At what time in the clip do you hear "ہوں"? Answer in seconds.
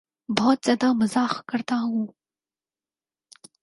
1.81-2.05